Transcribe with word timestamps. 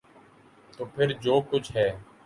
تو 0.77 0.85
پھر 0.85 1.11
جو 1.21 1.39
کچھ 1.51 1.71
ہے۔ 1.75 1.89